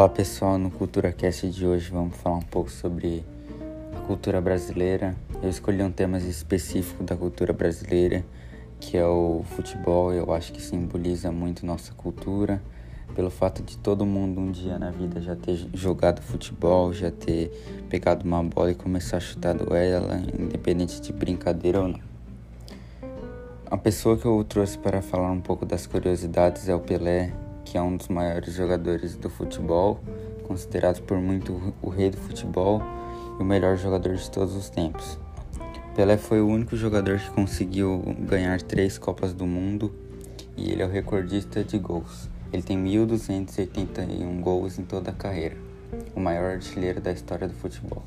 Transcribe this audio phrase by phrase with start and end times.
[0.00, 3.22] Olá pessoal, no CulturaCast de hoje vamos falar um pouco sobre
[3.94, 5.14] a cultura brasileira.
[5.42, 8.24] Eu escolhi um tema específico da cultura brasileira,
[8.80, 10.10] que é o futebol.
[10.10, 12.62] Eu acho que simboliza muito nossa cultura,
[13.14, 17.50] pelo fato de todo mundo um dia na vida já ter jogado futebol, já ter
[17.90, 22.00] pegado uma bola e começar a chutar ela, independente de brincadeira ou não.
[23.70, 27.78] A pessoa que eu trouxe para falar um pouco das curiosidades é o Pelé, que
[27.78, 30.00] é um dos maiores jogadores do futebol,
[30.44, 32.82] considerado por muito o rei do futebol
[33.38, 35.18] e o melhor jogador de todos os tempos.
[35.94, 39.92] Pelé foi o único jogador que conseguiu ganhar três Copas do Mundo
[40.56, 42.28] e ele é o recordista de gols.
[42.52, 45.56] Ele tem 1.281 gols em toda a carreira,
[46.14, 48.02] o maior artilheiro da história do futebol.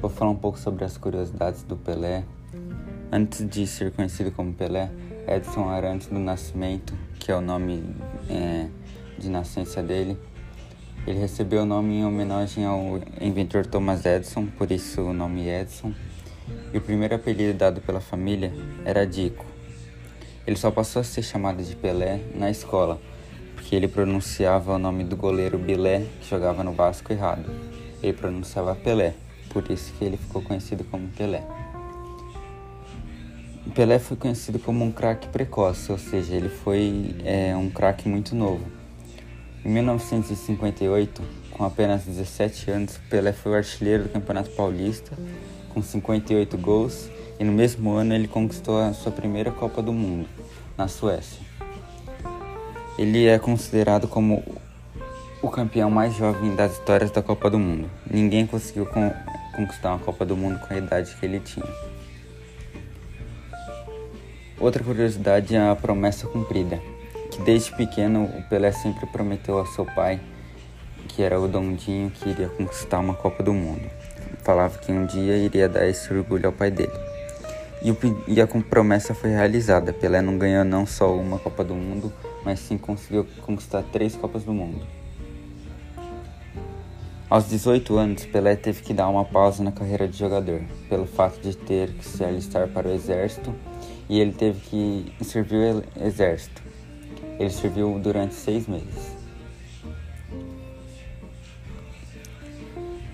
[0.00, 2.24] Vou falar um pouco sobre as curiosidades do Pelé.
[3.14, 4.90] Antes de ser conhecido como Pelé,
[5.28, 7.84] Edson Arantes do Nascimento, que é o nome
[8.26, 8.68] é,
[9.18, 10.16] de nascença dele.
[11.06, 15.92] Ele recebeu o nome em homenagem ao inventor Thomas Edison, por isso o nome Edson.
[16.72, 18.50] E o primeiro apelido dado pela família
[18.82, 19.44] era Dico.
[20.46, 22.98] Ele só passou a ser chamado de Pelé na escola,
[23.54, 27.44] porque ele pronunciava o nome do goleiro Bilé, que jogava no Vasco, errado.
[28.02, 29.12] Ele pronunciava Pelé,
[29.50, 31.44] por isso que ele ficou conhecido como Pelé.
[33.74, 38.34] Pelé foi conhecido como um craque precoce, ou seja, ele foi é, um craque muito
[38.34, 38.62] novo.
[39.64, 45.16] Em 1958, com apenas 17 anos, Pelé foi o artilheiro do Campeonato Paulista,
[45.70, 47.08] com 58 gols,
[47.40, 50.28] e no mesmo ano ele conquistou a sua primeira Copa do Mundo,
[50.76, 51.40] na Suécia.
[52.98, 54.44] Ele é considerado como
[55.40, 57.88] o campeão mais jovem das histórias da Copa do Mundo.
[58.08, 58.86] Ninguém conseguiu
[59.56, 61.91] conquistar uma Copa do Mundo com a idade que ele tinha.
[64.62, 66.80] Outra curiosidade é a promessa cumprida,
[67.32, 70.20] que desde pequeno o Pelé sempre prometeu ao seu pai,
[71.08, 73.90] que era o Dondinho, que iria conquistar uma Copa do Mundo.
[74.44, 76.92] Falava que um dia iria dar esse orgulho ao pai dele.
[77.82, 79.92] E, o, e a promessa foi realizada.
[79.92, 82.12] Pelé não ganhou não só uma Copa do Mundo,
[82.44, 84.86] mas sim conseguiu conquistar três Copas do Mundo.
[87.28, 91.40] Aos 18 anos, Pelé teve que dar uma pausa na carreira de jogador, pelo fato
[91.40, 93.52] de ter que se alistar para o exército
[94.12, 96.62] e ele teve que servir o exército.
[97.38, 99.16] Ele serviu durante seis meses.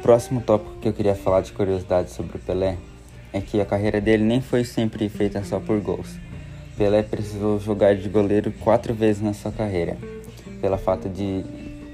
[0.03, 2.76] Próximo tópico que eu queria falar de curiosidade sobre o Pelé
[3.32, 6.16] é que a carreira dele nem foi sempre feita só por gols.
[6.76, 9.97] Pelé precisou jogar de goleiro quatro vezes na sua carreira,
[10.60, 11.44] pela falta de,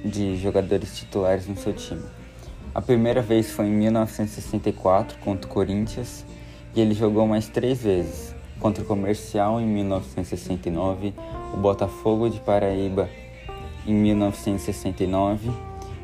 [0.03, 2.05] de jogadores titulares no seu time.
[2.75, 6.25] A primeira vez foi em 1964 contra o Corinthians
[6.75, 8.34] e ele jogou mais três vezes,
[8.65, 11.13] contra o Comercial em 1969,
[11.53, 13.11] o Botafogo de Paraíba
[13.87, 15.51] em 1969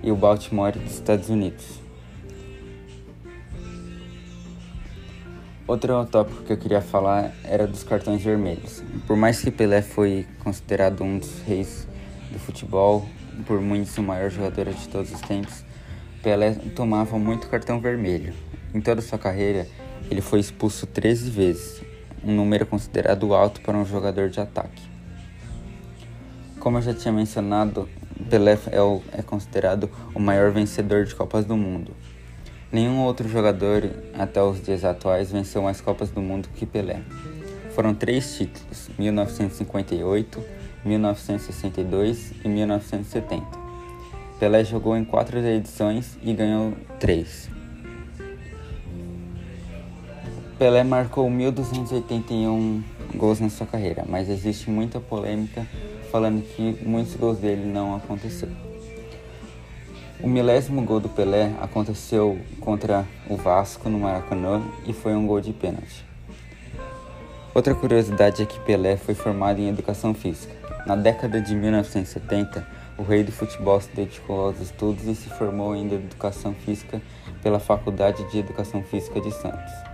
[0.02, 1.80] e o Baltimore dos Estados Unidos.
[5.66, 8.82] Outro tópico que eu queria falar era dos cartões vermelhos.
[9.06, 11.88] Por mais que Pelé foi considerado um dos reis
[12.30, 13.06] do futebol,
[13.46, 15.64] por muitos o maior jogador de todos os tempos,
[16.22, 18.34] Pelé tomava muito cartão vermelho.
[18.74, 19.66] Em toda sua carreira,
[20.10, 21.89] ele foi expulso 13 vezes
[22.24, 24.82] um número considerado alto para um jogador de ataque.
[26.58, 27.88] Como eu já tinha mencionado,
[28.28, 31.92] Pelé é, o, é considerado o maior vencedor de Copas do Mundo.
[32.70, 37.00] Nenhum outro jogador até os dias atuais venceu mais Copas do Mundo que Pelé.
[37.74, 40.44] Foram três títulos: 1958,
[40.84, 43.46] 1962 e 1970.
[44.38, 47.50] Pelé jogou em quatro edições e ganhou três.
[50.60, 52.82] Pelé marcou 1.281
[53.14, 55.66] gols na sua carreira, mas existe muita polêmica
[56.12, 58.52] falando que muitos gols dele não aconteceram.
[60.22, 65.40] O milésimo gol do Pelé aconteceu contra o Vasco no Maracanã e foi um gol
[65.40, 66.04] de pênalti.
[67.54, 70.54] Outra curiosidade é que Pelé foi formado em educação física.
[70.84, 72.66] Na década de 1970,
[72.98, 77.00] o rei do futebol se dedicou aos estudos e se formou em educação física
[77.42, 79.89] pela Faculdade de Educação Física de Santos.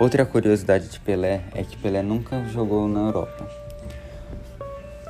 [0.00, 3.46] Outra curiosidade de Pelé é que Pelé nunca jogou na Europa.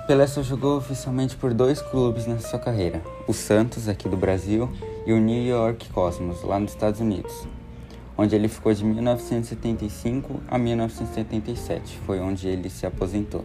[0.08, 4.68] Pelé só jogou oficialmente por dois clubes na sua carreira: o Santos, aqui do Brasil,
[5.06, 7.46] e o New York Cosmos, lá nos Estados Unidos,
[8.18, 13.44] onde ele ficou de 1975 a 1977, foi onde ele se aposentou.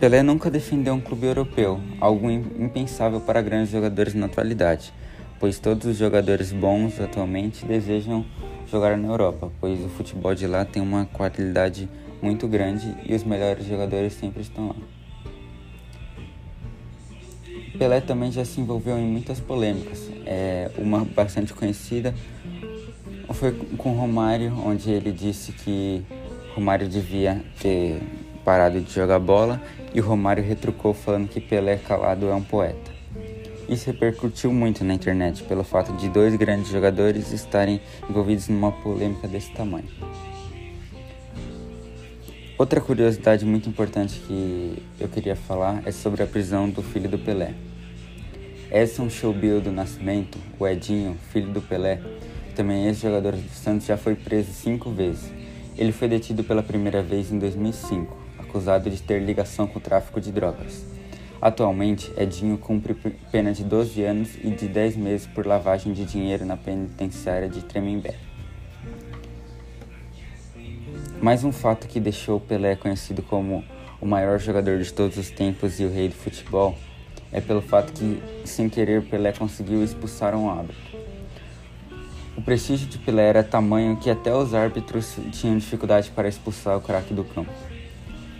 [0.00, 4.92] Pelé nunca defendeu um clube europeu, algo impensável para grandes jogadores na atualidade,
[5.38, 8.24] pois todos os jogadores bons atualmente desejam
[8.70, 11.88] jogar na Europa, pois o futebol de lá tem uma qualidade
[12.20, 14.76] muito grande e os melhores jogadores sempre estão lá.
[17.78, 20.10] Pelé também já se envolveu em muitas polêmicas.
[20.26, 22.12] É, uma bastante conhecida
[23.34, 26.02] foi com Romário, onde ele disse que
[26.54, 28.00] Romário devia ter
[28.44, 29.62] parado de jogar bola
[29.94, 32.97] e o Romário retrucou falando que Pelé calado é um poeta.
[33.68, 39.28] Isso repercutiu muito na internet pelo fato de dois grandes jogadores estarem envolvidos numa polêmica
[39.28, 39.88] desse tamanho.
[42.56, 47.18] Outra curiosidade muito importante que eu queria falar é sobre a prisão do filho do
[47.18, 47.54] Pelé.
[48.70, 52.00] Edson Showbill do Nascimento, o Edinho, filho do Pelé,
[52.56, 55.30] também ex-jogador do Santos, já foi preso cinco vezes.
[55.76, 60.20] Ele foi detido pela primeira vez em 2005, acusado de ter ligação com o tráfico
[60.20, 60.97] de drogas.
[61.40, 62.94] Atualmente, Edinho cumpre
[63.30, 67.62] pena de 12 anos e de 10 meses por lavagem de dinheiro na penitenciária de
[67.62, 68.16] Tremembé.
[71.22, 73.64] Mais um fato que deixou Pelé conhecido como
[74.00, 76.76] o maior jogador de todos os tempos e o rei do futebol
[77.30, 80.98] é pelo fato que, sem querer, Pelé conseguiu expulsar um árbitro.
[82.36, 86.80] O prestígio de Pelé era tamanho que até os árbitros tinham dificuldade para expulsar o
[86.80, 87.50] craque do campo.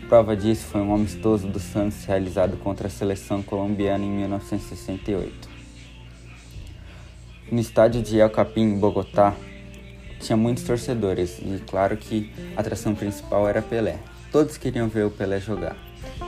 [0.08, 5.46] Prova disso foi um amistoso do Santos realizado contra a seleção colombiana em 1968.
[7.52, 9.36] No estádio de El Capim, em Bogotá,
[10.18, 13.98] tinha muitos torcedores e claro que a atração principal era Pelé.
[14.32, 15.76] Todos queriam ver o Pelé jogar.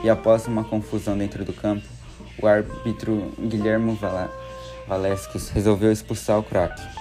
[0.03, 1.87] E após uma confusão dentro do campo,
[2.39, 3.97] o árbitro Guilherme
[4.87, 7.00] Valesques resolveu expulsar o craque.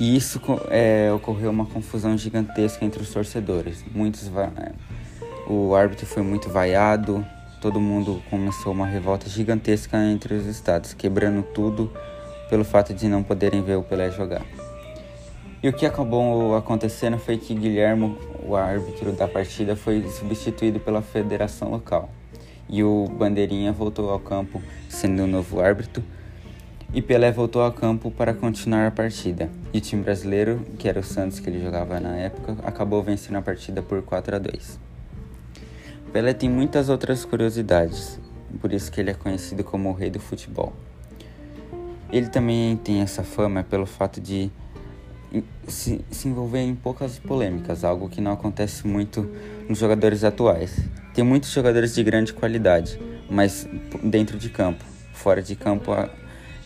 [0.00, 0.40] E isso
[0.70, 3.84] é, ocorreu uma confusão gigantesca entre os torcedores.
[3.92, 4.30] Muitos
[5.46, 7.24] o árbitro foi muito vaiado,
[7.60, 11.90] todo mundo começou uma revolta gigantesca entre os estados, quebrando tudo
[12.48, 14.42] pelo fato de não poderem ver o Pelé jogar.
[15.60, 18.16] E o que acabou acontecendo foi que Guilherme,
[18.46, 22.08] o árbitro da partida, foi substituído pela federação local.
[22.68, 26.04] E o Bandeirinha voltou ao campo sendo o novo árbitro.
[26.92, 29.50] E Pelé voltou ao campo para continuar a partida.
[29.74, 33.36] E o time brasileiro, que era o Santos que ele jogava na época, acabou vencendo
[33.36, 34.80] a partida por 4 a 2.
[36.10, 38.18] Pelé tem muitas outras curiosidades,
[38.58, 40.72] por isso que ele é conhecido como o rei do futebol.
[42.10, 44.50] Ele também tem essa fama pelo fato de
[45.66, 49.30] se, se envolver em poucas polêmicas, algo que não acontece muito
[49.68, 50.80] nos jogadores atuais.
[51.12, 52.98] Tem muitos jogadores de grande qualidade,
[53.28, 53.68] mas
[54.02, 54.82] dentro de campo,
[55.12, 55.92] fora de campo,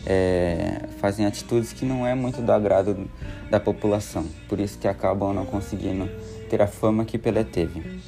[0.05, 3.09] é, fazem atitudes que não é muito do agrado
[3.49, 4.25] da população.
[4.47, 6.09] Por isso que acabam não conseguindo
[6.49, 8.01] ter a fama que Pelé teve.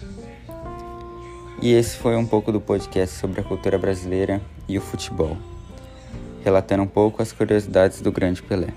[1.61, 5.37] E esse foi um pouco do podcast sobre a cultura brasileira e o futebol,
[6.43, 8.73] relatando um pouco as curiosidades do grande Pelé.